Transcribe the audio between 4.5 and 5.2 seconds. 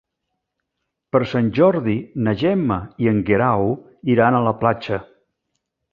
la platja.